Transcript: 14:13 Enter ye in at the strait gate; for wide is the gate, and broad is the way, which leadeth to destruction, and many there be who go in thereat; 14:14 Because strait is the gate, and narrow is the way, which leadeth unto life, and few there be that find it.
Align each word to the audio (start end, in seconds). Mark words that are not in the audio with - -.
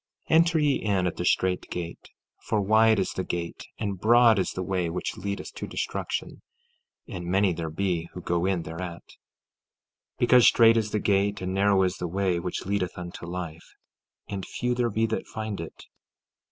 14:13 0.31 0.35
Enter 0.37 0.57
ye 0.59 0.75
in 0.77 1.05
at 1.05 1.15
the 1.17 1.25
strait 1.25 1.69
gate; 1.69 2.09
for 2.41 2.59
wide 2.59 2.97
is 2.97 3.11
the 3.11 3.23
gate, 3.23 3.67
and 3.77 3.99
broad 3.99 4.39
is 4.39 4.49
the 4.53 4.63
way, 4.63 4.89
which 4.89 5.15
leadeth 5.15 5.53
to 5.53 5.67
destruction, 5.67 6.41
and 7.07 7.25
many 7.27 7.53
there 7.53 7.69
be 7.69 8.09
who 8.13 8.21
go 8.21 8.47
in 8.47 8.63
thereat; 8.63 9.03
14:14 10.17 10.17
Because 10.17 10.47
strait 10.47 10.75
is 10.75 10.89
the 10.89 10.97
gate, 10.99 11.39
and 11.39 11.53
narrow 11.53 11.83
is 11.83 11.97
the 11.97 12.07
way, 12.07 12.39
which 12.39 12.65
leadeth 12.65 12.97
unto 12.97 13.27
life, 13.27 13.75
and 14.27 14.43
few 14.43 14.73
there 14.73 14.89
be 14.89 15.05
that 15.05 15.27
find 15.27 15.61
it. 15.61 15.85